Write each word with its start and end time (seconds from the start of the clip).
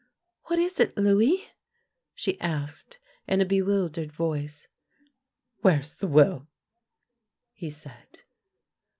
"What 0.45 0.57
is 0.57 0.79
it, 0.79 0.97
Louis?" 0.97 1.47
she 2.15 2.39
asked, 2.41 2.97
in 3.27 3.39
a 3.39 3.45
bewildered 3.45 4.11
voice." 4.11 4.67
Where 5.61 5.81
is 5.81 5.93
the 5.93 6.07
will?" 6.07 6.47
he 7.61 7.69
said. 7.69 8.21